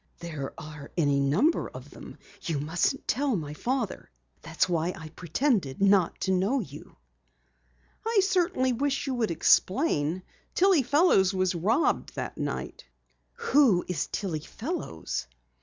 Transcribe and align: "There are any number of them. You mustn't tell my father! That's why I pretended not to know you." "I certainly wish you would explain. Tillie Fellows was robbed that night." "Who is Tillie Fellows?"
"There 0.17 0.51
are 0.57 0.89
any 0.97 1.19
number 1.19 1.69
of 1.69 1.91
them. 1.91 2.17
You 2.41 2.59
mustn't 2.59 3.07
tell 3.07 3.35
my 3.35 3.53
father! 3.53 4.09
That's 4.41 4.67
why 4.67 4.93
I 4.97 5.09
pretended 5.09 5.79
not 5.79 6.19
to 6.21 6.31
know 6.31 6.59
you." 6.59 6.95
"I 8.03 8.19
certainly 8.23 8.73
wish 8.73 9.05
you 9.05 9.13
would 9.13 9.29
explain. 9.29 10.23
Tillie 10.55 10.81
Fellows 10.81 11.35
was 11.35 11.53
robbed 11.53 12.15
that 12.15 12.35
night." 12.35 12.83
"Who 13.51 13.85
is 13.87 14.07
Tillie 14.07 14.39
Fellows?" 14.39 15.27